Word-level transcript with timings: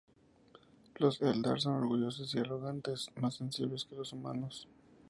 Los 0.95 1.21
eldar 1.21 1.61
son 1.61 1.73
orgullosos 1.75 2.33
y 2.33 2.39
arrogantes, 2.39 3.09
más 3.17 3.35
sensibles 3.35 3.85
que 3.85 3.95
los 3.97 4.11
humanos. 4.13 4.67